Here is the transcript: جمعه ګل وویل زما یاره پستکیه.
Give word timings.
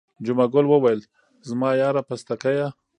جمعه 0.25 0.47
ګل 0.53 0.65
وویل 0.69 0.99
زما 1.49 1.69
یاره 1.81 2.01
پستکیه. 2.07 2.67